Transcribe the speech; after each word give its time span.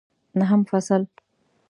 نهم 0.39 0.63
فصل 0.63 1.07